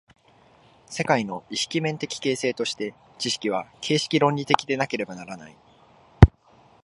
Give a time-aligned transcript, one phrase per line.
[0.87, 5.55] 世界の意識面的形成として、知識は形式論理的でなければならない。